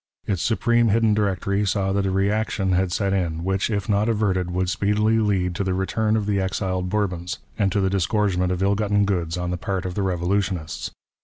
Its 0.25 0.41
supreme 0.41 0.87
hidden 0.87 1.13
directory 1.13 1.61
saAV 1.61 1.93
that 1.93 2.07
a 2.07 2.09
re 2.09 2.31
action 2.31 2.71
had 2.71 2.91
set 2.91 3.13
in, 3.13 3.43
which, 3.43 3.69
if 3.69 3.87
not 3.87 4.09
averted, 4.09 4.49
would 4.49 4.67
speedily 4.67 5.19
lead 5.19 5.53
to 5.53 5.63
the 5.63 5.75
return 5.75 6.17
of 6.17 6.25
the 6.25 6.41
exiled 6.41 6.89
Bourbons, 6.89 7.37
and 7.55 7.71
to 7.71 7.79
the 7.79 7.87
disgorgement 7.91 8.51
of 8.51 8.63
ill 8.63 8.73
gotten 8.73 9.05
goods 9.05 9.37
on 9.37 9.51
the 9.51 9.57
part 9.57 9.85
of 9.85 9.93
the 9.93 10.01
revolutionists. 10.01 10.89